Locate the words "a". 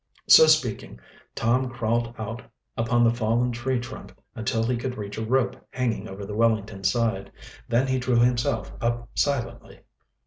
5.19-5.23